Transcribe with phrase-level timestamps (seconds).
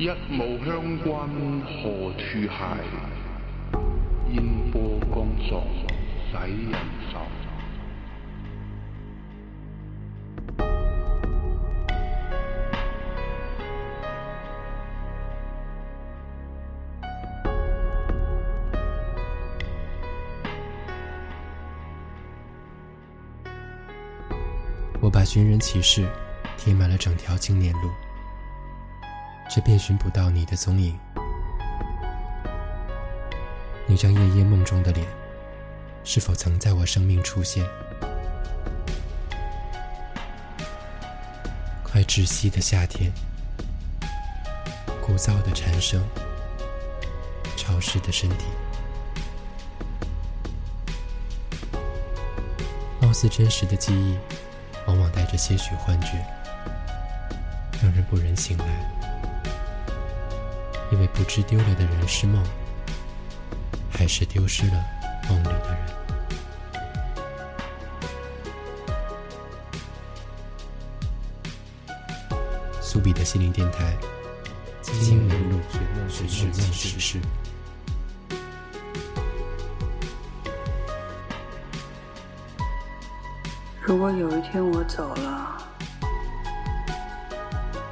[0.00, 1.28] 一雾乡关
[1.62, 2.48] 何处系？
[4.30, 5.60] 烟波江上
[6.30, 6.70] 使人
[7.10, 7.20] 愁。
[25.00, 26.06] 我把寻人启事
[26.56, 27.90] 贴满了整条青年路。
[29.48, 30.94] 却遍寻不到你的踪影，
[33.88, 35.06] 那张夜夜梦中的脸，
[36.04, 37.64] 是否曾在我生命出现？
[41.82, 43.10] 快窒息的夏天，
[45.02, 46.00] 枯燥的蝉声，
[47.56, 48.44] 潮湿的身体，
[53.00, 54.14] 貌似真实的记忆，
[54.86, 56.08] 往往带着些许幻觉，
[57.82, 58.97] 让人不忍醒来。
[60.90, 62.42] 因为不知丢了的人是梦，
[63.90, 64.84] 还是丢失了
[65.28, 65.78] 梦里的人。
[72.80, 73.94] 苏比的心灵电台，
[74.80, 76.08] 金门路，水墨
[76.72, 77.18] 石室。
[83.82, 85.64] 如果有一天我走了，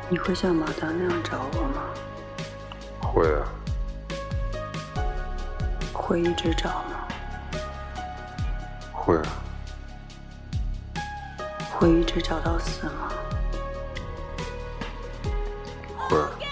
[0.08, 1.92] 你会像马达那样找我吗？
[3.16, 3.40] 会啊，
[5.90, 7.08] 会一直找吗？
[8.92, 9.24] 会啊，
[11.78, 13.14] 会一直找到死吗？
[15.96, 16.45] 会。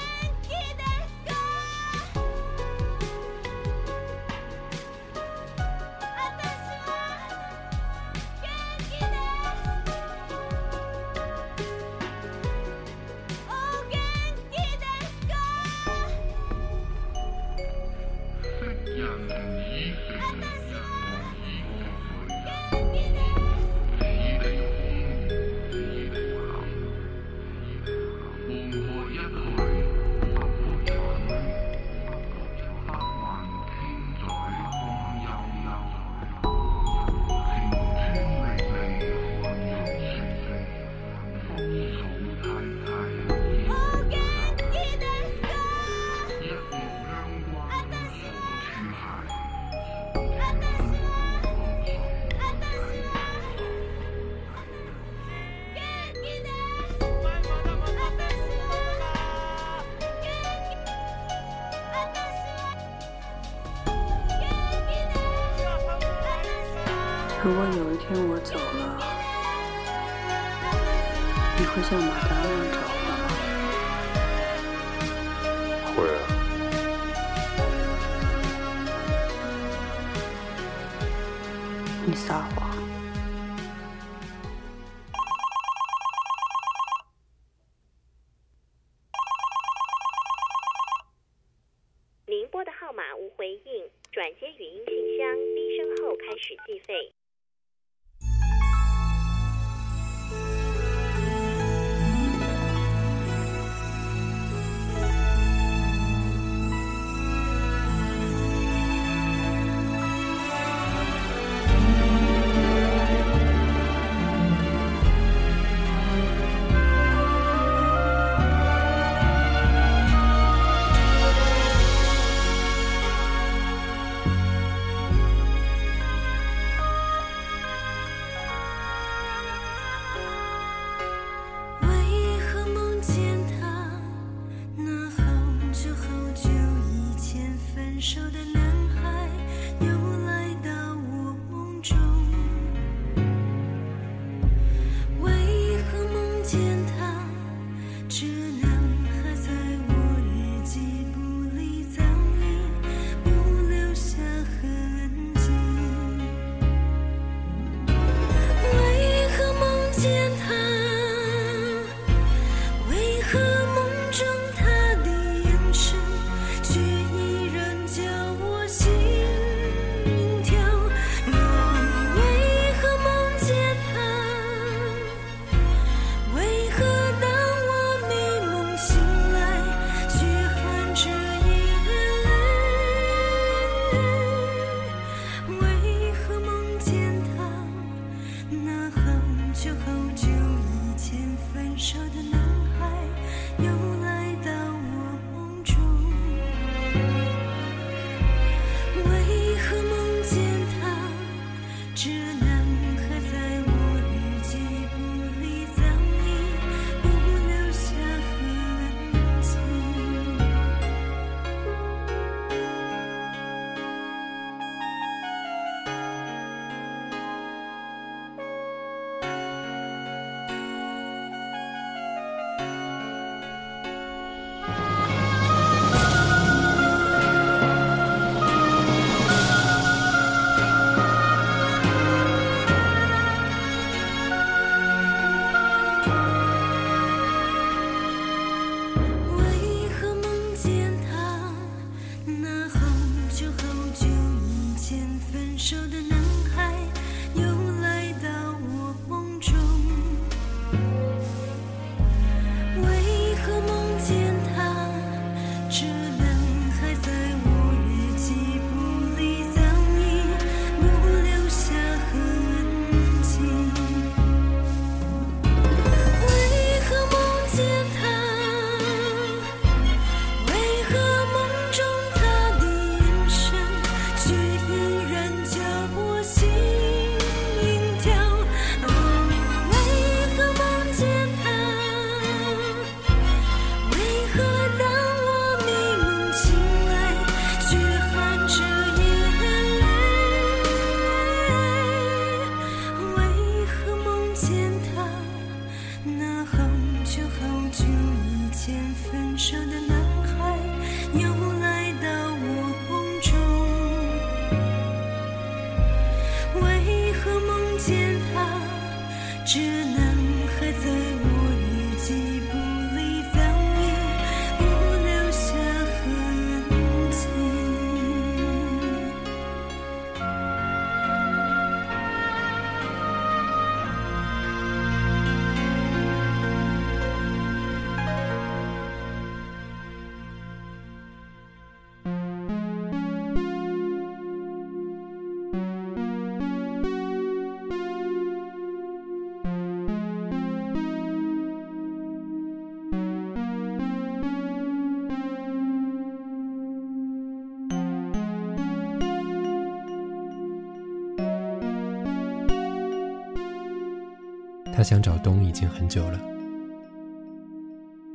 [354.85, 356.21] 想找冬已经很久了，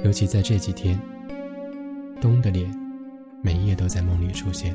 [0.05, 0.97] 尤其在这几天，
[2.21, 2.71] 冬的脸
[3.41, 4.73] 每夜都在梦里出现。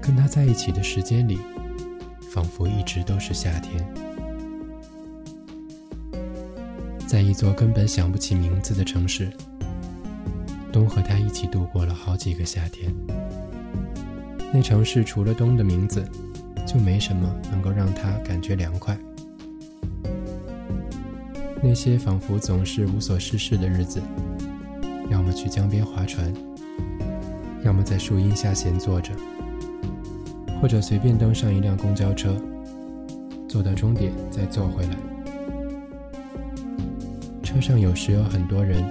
[0.00, 1.38] 跟他在一起的时间里，
[2.30, 3.82] 仿佛一直都是夏天。
[7.06, 9.30] 在一座根本想不起名字的城市，
[10.70, 12.94] 冬和他一起度过了好几个夏天。
[14.52, 16.06] 那城市除了冬的名字。
[16.66, 18.96] 就没什么能够让他感觉凉快。
[21.62, 24.02] 那些仿佛总是无所事事的日子，
[25.10, 26.32] 要么去江边划船，
[27.64, 29.12] 要么在树荫下闲坐着，
[30.60, 32.34] 或者随便登上一辆公交车，
[33.48, 34.96] 坐到终点再坐回来。
[37.44, 38.84] 车上有时有很多人，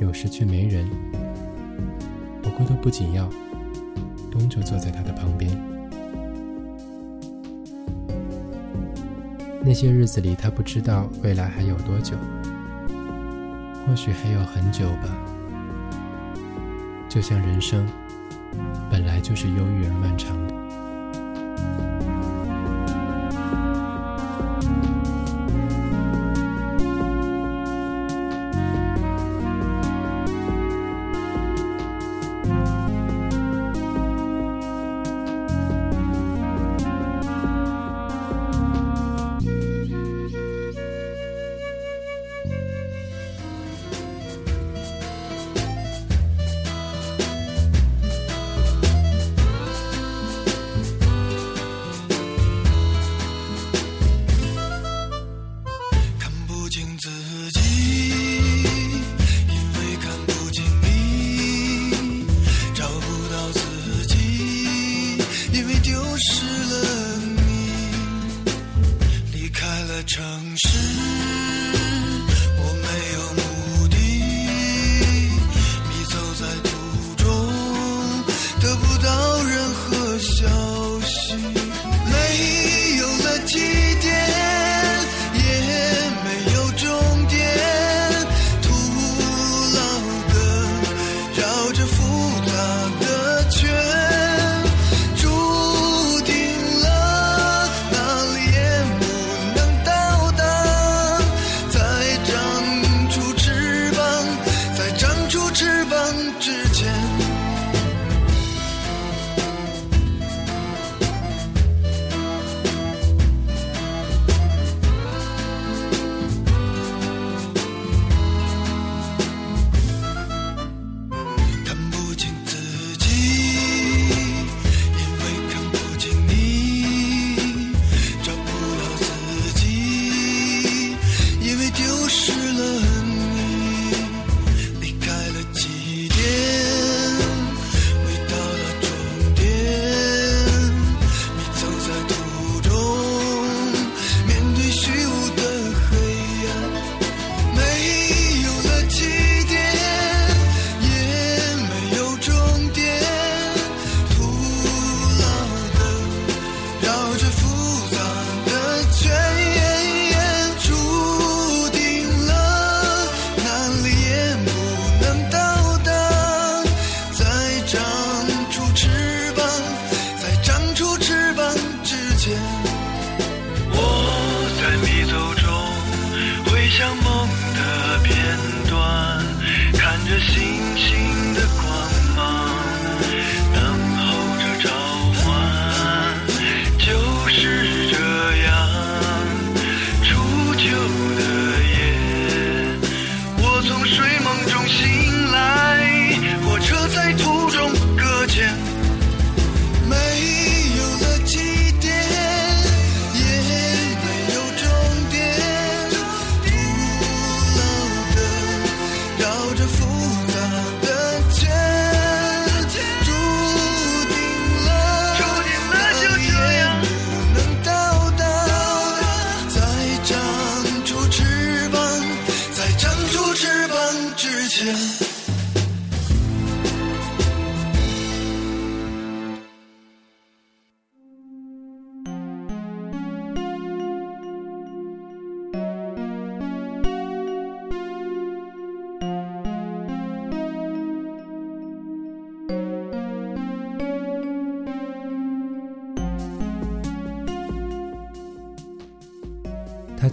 [0.00, 0.88] 有时却没人，
[2.42, 3.28] 不过都不紧要。
[4.30, 5.73] 东就坐在他的旁边。
[9.66, 12.14] 那些日子里，他不知道未来还有多久，
[13.86, 15.08] 或许还有很久吧。
[17.08, 17.88] 就像人生
[18.90, 20.53] 本来就是忧郁而漫长的。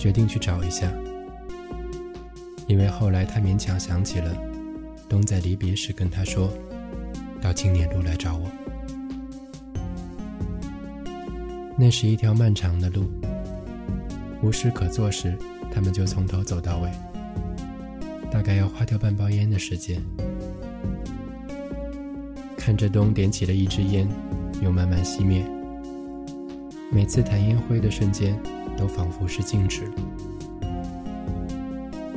[0.02, 0.92] 决定去找一下，
[2.66, 4.36] 因为后来他勉强想起了，
[5.08, 6.52] 东在离别时跟他说，
[7.40, 8.48] 到青年路来找我。
[11.78, 13.12] 那是一条漫长的路，
[14.42, 15.38] 无事可做时，
[15.72, 16.90] 他们就从头走到尾，
[18.32, 20.02] 大概要花掉半包烟的时间。
[22.58, 24.08] 看着东点起了一支烟，
[24.64, 25.46] 又慢慢熄灭，
[26.92, 28.36] 每次弹烟灰的瞬间。
[28.78, 29.86] 都仿佛是静止。
[29.86, 29.94] 了。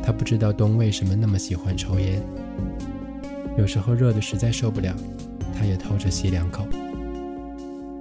[0.03, 2.21] 他不知道冬为什么那么喜欢抽烟，
[3.57, 4.95] 有时候热的实在受不了，
[5.57, 6.67] 他也偷着吸两口，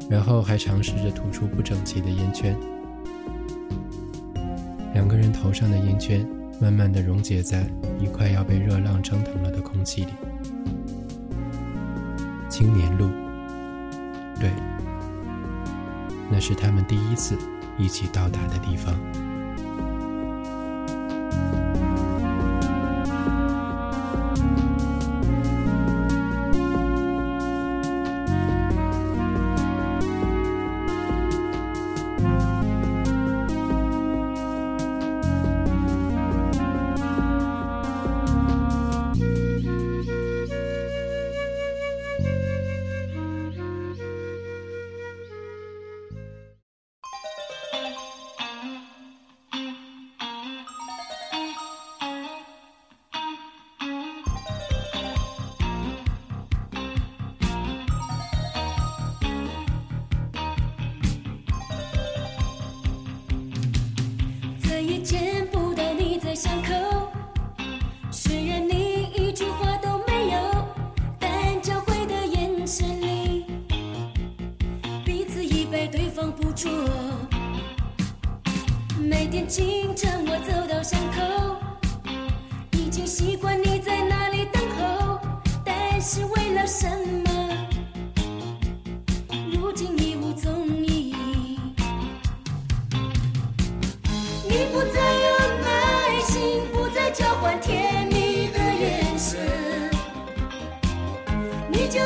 [0.10, 2.56] 然后还尝试着吐出不整齐的烟圈。
[4.94, 6.28] 两个人头上的烟圈
[6.62, 7.66] 慢慢的溶解在
[8.00, 10.12] 一块要被热浪蒸腾了的空气里。
[12.50, 13.08] 青年路，
[14.40, 14.52] 对，
[16.30, 17.36] 那是他们第一次。
[17.78, 19.23] 一起到达的地方。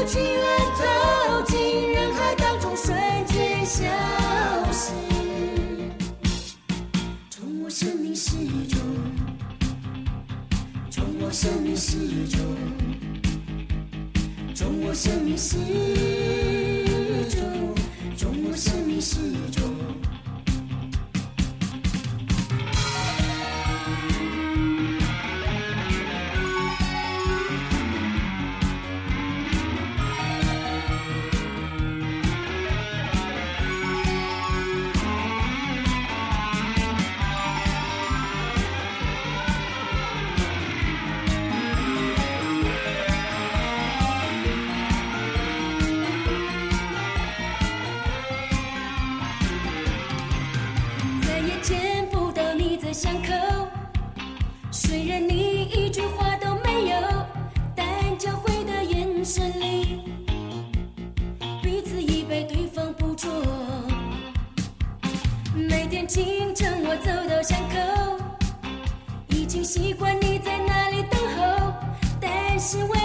[0.08, 2.96] 情愿走进人海当中，瞬
[3.26, 3.84] 间消
[4.72, 4.94] 失。
[7.30, 8.38] 从我生命始
[8.70, 8.80] 终，
[10.90, 11.98] 从我生命始
[12.30, 12.40] 终。
[14.56, 15.58] 从我生命始
[17.28, 17.76] 终。
[18.16, 19.18] 从我生命始
[19.52, 19.67] 终。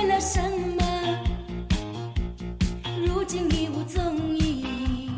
[0.03, 0.43] 为了什
[0.81, 1.19] 么？
[3.07, 5.09] 如今已无踪影。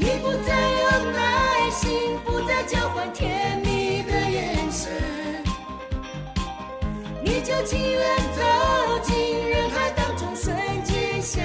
[0.00, 4.90] 你不再有耐心，不再交换甜蜜的眼神。
[7.22, 11.40] 你就情愿走进人海当中，瞬间消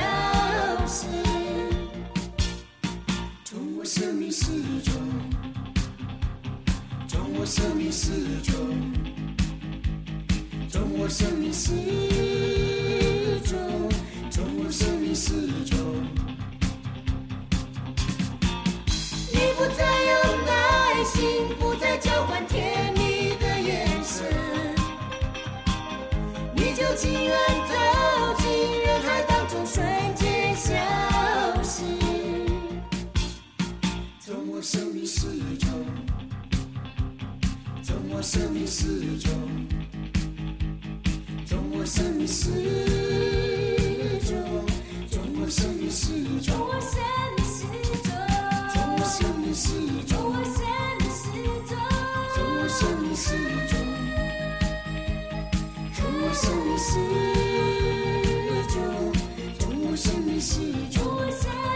[0.88, 1.06] 失。
[3.46, 4.52] 从我生命始
[4.82, 4.94] 终，
[7.08, 8.97] 从我生命始终。
[11.08, 11.72] 从我生命四
[13.50, 13.56] 周，
[14.30, 15.74] 从我生命四周。
[19.32, 24.26] 你不再有耐心，不再交换甜蜜的眼神。
[26.54, 27.36] 你就情愿
[27.70, 30.74] 走进人海当中，瞬间消
[31.64, 31.84] 失。
[34.20, 35.68] 从我生命四周，
[37.82, 39.30] 从我生命四周。
[41.90, 42.50] 我向你示
[44.28, 44.36] 众，
[45.40, 46.12] 我向你示
[46.44, 47.00] 众，我向
[47.38, 47.64] 你示
[48.04, 48.12] 众，
[48.92, 49.70] 我向你示
[50.06, 50.62] 众，我向
[51.00, 51.32] 你示
[51.66, 51.78] 众，
[52.52, 53.40] 我向你示
[55.96, 56.04] 众，
[59.80, 60.60] 我向你示
[60.92, 61.67] 众。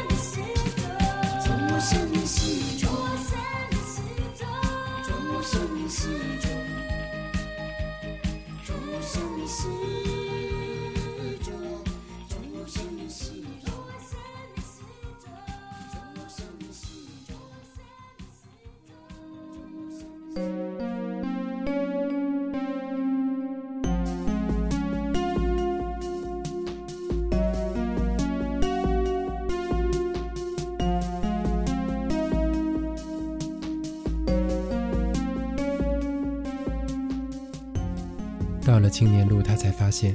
[38.92, 40.14] 青年路，他才发现，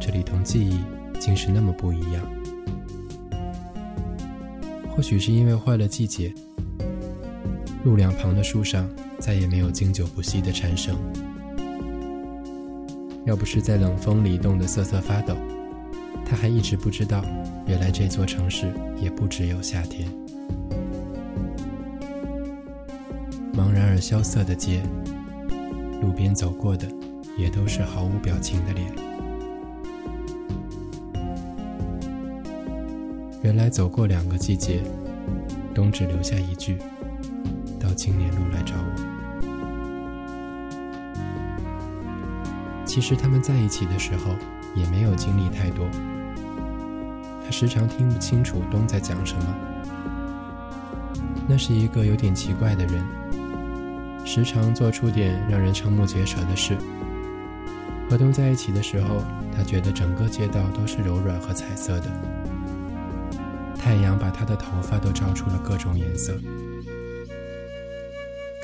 [0.00, 0.78] 这里同记忆
[1.20, 2.24] 竟是那么不一样。
[4.88, 6.32] 或许是因为换了季节，
[7.84, 8.88] 路两旁的树上
[9.20, 10.96] 再也没有经久不息的蝉声。
[13.26, 15.36] 要不是在冷风里冻得瑟瑟发抖，
[16.24, 17.22] 他还一直不知道，
[17.66, 18.66] 原来这座城市
[18.98, 20.08] 也不只有夏天。
[23.52, 24.82] 茫然而萧瑟的街，
[26.00, 26.88] 路边走过的。
[27.42, 28.92] 也都是毫无表情的脸。
[33.42, 34.80] 原来走过两个季节，
[35.74, 36.78] 冬只留下一句
[37.82, 38.90] ：“到青年路来找我。”
[42.86, 44.30] 其实他们在一起的时候，
[44.76, 45.84] 也没有经历太多。
[47.44, 49.56] 他时常听不清楚冬在讲什么。
[51.48, 53.04] 那是一个有点奇怪的人，
[54.24, 56.76] 时常做出点让人瞠目结舌的事。
[58.12, 59.24] 和冬在一起的时候，
[59.56, 62.10] 他觉得整个街道都是柔软和彩色的，
[63.74, 66.34] 太阳把他的头发都照出了各种颜色。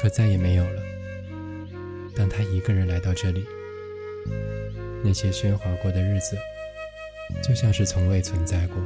[0.02, 0.82] 可再也没有了。
[2.14, 3.42] 当他一个人来到这里，
[5.02, 6.36] 那些喧哗过的日子，
[7.42, 8.76] 就像是从未存在过。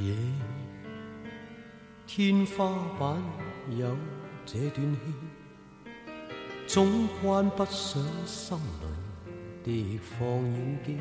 [0.00, 0.14] 夜
[2.06, 3.22] 天花板
[3.76, 3.94] 有
[4.46, 5.92] 这段戏，
[6.66, 9.30] 总关不上心里
[9.62, 10.96] 的放映机。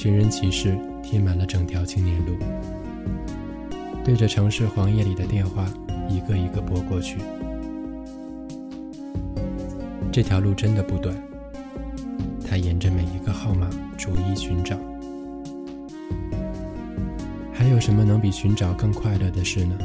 [0.00, 2.36] 寻人启事贴满了整条青年路，
[4.04, 5.66] 对着城市黄页里的电话，
[6.08, 7.18] 一个一个拨过去。
[10.12, 11.12] 这条路真的不短，
[12.48, 14.78] 他沿着每一个号码逐一寻找。
[17.52, 19.76] 还有什么能比寻找更快乐的事呢？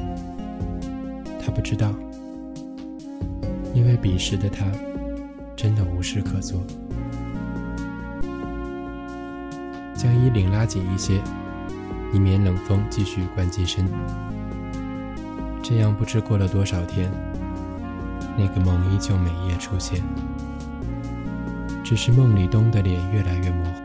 [1.44, 1.92] 他不知道，
[3.74, 4.72] 因为彼时的他
[5.56, 6.62] 真的无事可做。
[10.04, 11.14] 将衣领拉紧一些，
[12.12, 13.88] 以免冷风继续灌进身。
[15.62, 17.10] 这样不知过了多少天，
[18.38, 20.02] 那个梦依旧每夜出现，
[21.86, 23.82] 只是梦里东的脸越来越模糊，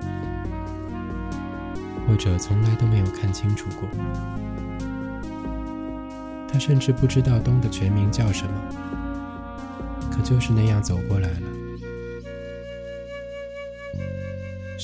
[2.09, 3.88] 或者从来都没有看清楚过。
[6.52, 8.52] 他甚至不知道东的全名叫什么，
[10.11, 11.47] 可就是那样走过来了。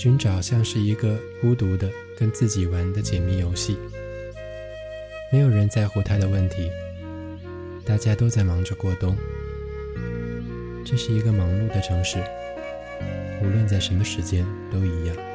[0.04, 3.74] 寻找像是一个孤独的跟自己玩的解谜游戏，
[5.32, 6.70] 没有人在乎他的问题，
[7.86, 9.16] 大家都在忙着过冬。
[10.84, 12.22] 这是一个忙碌的城市，
[13.42, 15.33] 无论在什么时间都一样。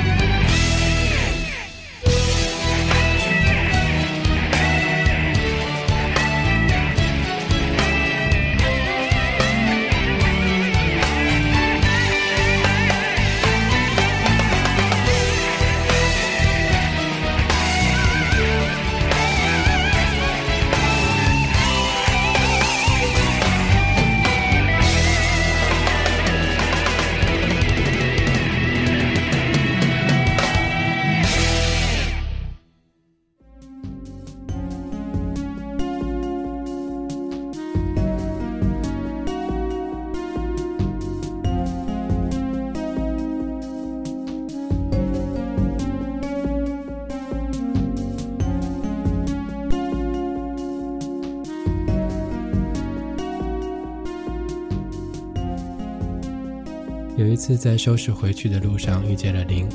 [57.43, 59.69] 次在收拾回去的路上遇见了林，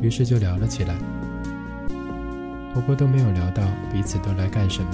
[0.00, 0.96] 于是就聊了起来，
[2.72, 4.90] 不过都没有聊到彼此都来干什么，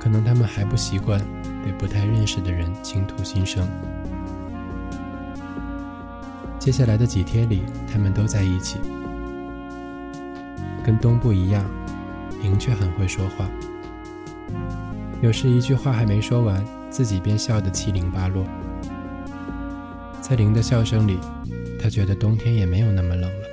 [0.00, 1.20] 可能他们还不习惯
[1.62, 3.68] 对不太认识的人倾吐心声。
[6.58, 8.78] 接下来的几天里，他们都在一起，
[10.82, 11.62] 跟东不一样，
[12.42, 13.46] 林却很会说话，
[15.20, 18.42] 有时一句话还没说完，自己便笑得七零八落。
[20.32, 21.18] 在林的笑声里，
[21.78, 23.46] 他觉得冬天也没有那么冷了。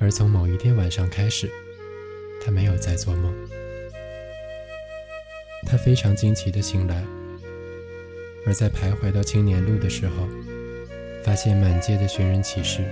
[0.00, 1.48] 而从某一天晚上开始，
[2.44, 3.32] 他没有再做梦。
[5.64, 7.00] 他非常惊奇的醒来，
[8.44, 10.26] 而在徘徊到青年路的时候，
[11.24, 12.82] 发现满街的寻人启事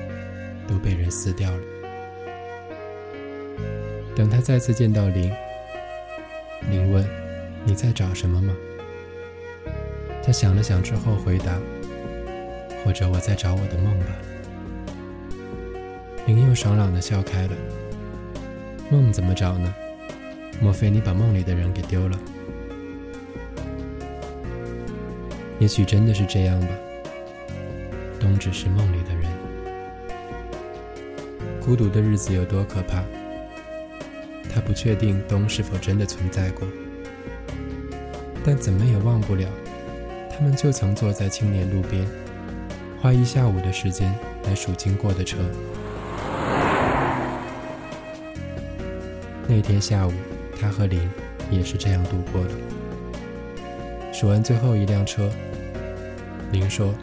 [0.69, 1.61] 都被人撕掉了。
[4.15, 5.29] 等他再次见到林，
[6.71, 7.05] 林问
[7.67, 8.57] ：“你在找什么吗？”
[10.29, 11.59] 他想了想之后回答
[12.85, 14.05] ：“或者我在找我的梦吧。”
[16.29, 17.53] 林又爽朗的笑开了
[18.93, 19.75] ：“梦怎么找呢？
[20.61, 22.19] 莫非你把梦里的人给丢了？
[25.59, 26.67] 也许真的是这样吧。
[28.21, 29.33] 冬只是梦里的人。
[31.65, 33.03] 孤独的日子有多可怕？
[34.53, 36.69] 他不确定冬是否真的存在过，
[38.45, 39.49] 但怎么也忘不了。”
[40.39, 42.07] 他们就曾坐在青年路边，
[43.03, 44.09] 花一下午的时间
[44.45, 45.37] 来数经过的车。
[49.49, 50.13] 那天下午，
[50.61, 51.11] 他和林
[51.51, 52.51] 也是这样度过的。
[54.13, 55.29] 数完最后一辆车，
[56.53, 56.95] 林说：“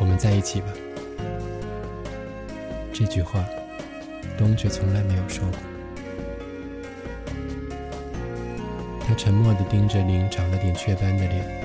[0.00, 0.66] 我们在一起吧。”
[2.92, 3.44] 这句话，
[4.36, 5.58] 冬却从来没有说过。
[9.06, 11.63] 他沉默地盯着林长了点雀斑的脸。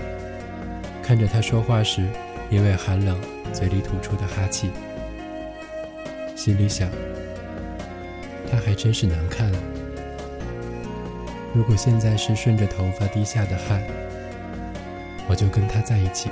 [1.10, 2.06] 看着他说话时，
[2.52, 3.18] 因为寒冷
[3.52, 4.70] 嘴里吐出的哈气，
[6.36, 6.88] 心里想，
[8.48, 9.58] 他还真是难看啊。
[11.52, 13.82] 如果现在是顺着头发滴下的汗，
[15.28, 16.30] 我就跟他在一起。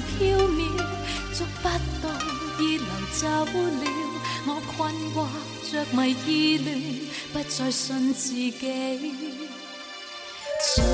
[0.00, 0.82] 飘渺，
[1.32, 1.68] 捉不
[2.02, 2.10] 到，
[2.58, 3.46] 已流走了。
[4.46, 5.26] 我困惑、
[5.72, 6.66] 着迷、意乱，
[7.32, 8.50] 不再信自己。
[10.76, 10.84] 在夜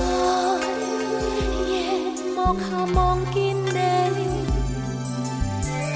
[2.37, 2.61] 幕下
[2.95, 2.97] 望
[3.33, 3.59] 见你，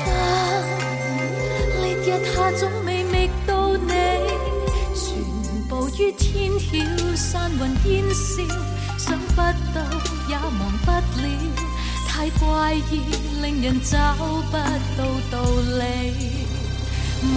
[0.04, 0.08] 但
[1.82, 1.98] 烈日
[2.34, 3.14] 下总未觅
[3.46, 3.92] 到你。
[4.94, 5.00] 全
[5.68, 6.70] 部于天晓，
[7.16, 8.26] 散云烟消，
[8.98, 9.36] 想不
[9.74, 9.76] 到，
[10.28, 10.42] 也忘
[10.84, 11.53] 不了。
[12.24, 13.02] 太怪异，
[13.42, 16.14] 令人找不到道理。
[17.26, 17.36] 无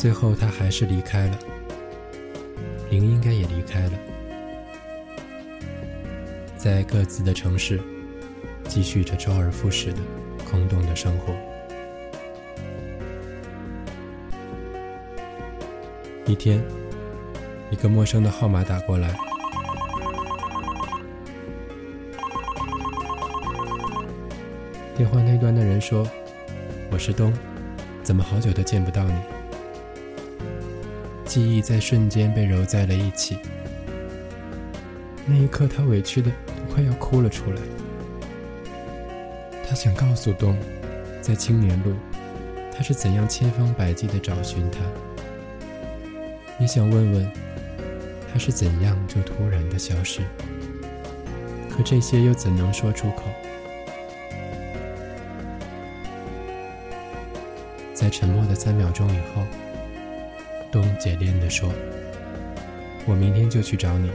[0.00, 1.38] 最后，他还是离开了。
[2.90, 3.92] 林应该也离开了，
[6.56, 7.78] 在各自的城市，
[8.66, 9.98] 继续着周而复始的
[10.50, 11.34] 空洞的生活。
[16.24, 16.62] 一天，
[17.70, 19.14] 一个陌生的号码打过来，
[24.96, 26.08] 电话那端的人说
[26.90, 27.30] ：“我是东，
[28.02, 29.12] 怎么好久都见不到你？”
[31.30, 33.38] 记忆在瞬间被揉在了一起。
[35.26, 36.28] 那一刻，他委屈的
[36.74, 37.58] 快要哭了出来。
[39.64, 40.58] 他想告诉冬，
[41.20, 41.94] 在青年路，
[42.74, 44.80] 他是怎样千方百计的找寻他，
[46.58, 47.30] 也想问问
[48.32, 50.22] 他是怎样就突然的消失。
[51.70, 53.22] 可这些又怎能说出口？
[57.94, 59.44] 在沉默的三秒钟以后。
[60.70, 61.68] 动姐恋地说
[63.06, 64.10] ：“我明天就去找你，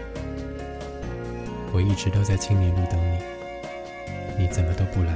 [1.73, 3.17] 我一直都在青年路等你，
[4.43, 5.13] 你怎么都不来？”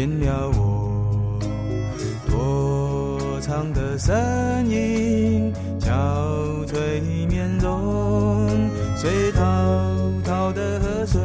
[0.00, 1.38] 见了我，
[2.26, 4.14] 多长的身
[4.70, 5.90] 影，憔
[6.64, 8.46] 悴面容，
[8.96, 9.42] 随滔
[10.24, 11.20] 滔的河水，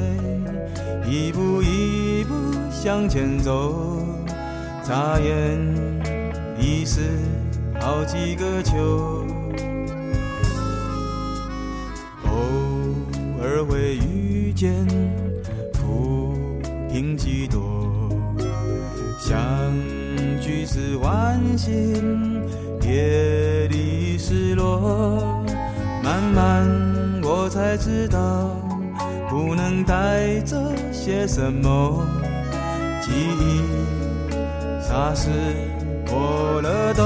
[1.10, 2.34] 一步一步
[2.70, 3.74] 向前走，
[4.84, 5.58] 眨眼
[6.60, 7.00] 已是
[7.80, 9.05] 好几个秋。
[31.06, 32.04] 些什么
[33.00, 33.62] 记忆？
[34.82, 35.30] 霎时
[36.10, 37.06] 过了洞。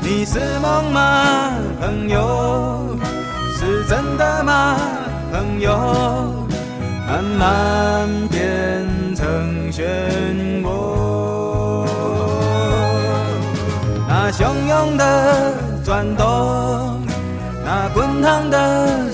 [0.00, 2.96] 你是梦吗，朋友？
[3.58, 4.78] 是真的吗，
[5.30, 6.34] 朋友？
[7.06, 9.82] 慢慢变成漩
[10.62, 10.72] 涡。
[14.08, 16.98] 那汹涌的转动，
[17.66, 19.05] 那滚烫的。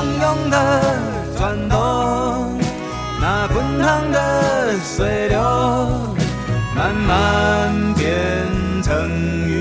[0.00, 0.98] 汹涌的
[1.36, 2.58] 转动，
[3.20, 5.38] 那滚烫的水流，
[6.74, 8.16] 慢慢变
[8.82, 8.94] 成。
[9.46, 9.59] 雨。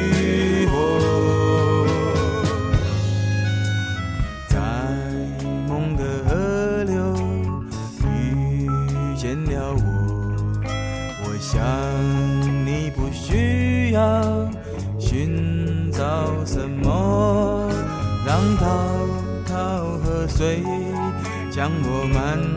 [21.60, 22.49] 让我们。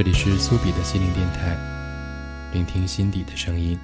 [0.00, 1.54] 这里是苏比的心灵电台，
[2.54, 3.78] 聆听心底的声音。